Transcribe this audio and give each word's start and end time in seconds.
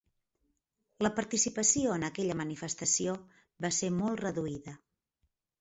La 1.05 1.11
participació 1.19 1.93
en 1.97 2.07
aquella 2.09 2.37
manifestació 2.41 3.13
va 3.67 3.75
ser 3.81 3.93
molt 4.03 4.21
reduïda. 4.27 4.79